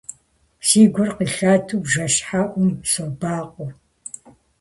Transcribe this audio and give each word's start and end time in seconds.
Си 0.67 0.81
гур 0.93 1.09
къилъэту 1.17 1.77
бжэщхьэӀум 1.83 2.69
собакъуэ. 2.91 3.67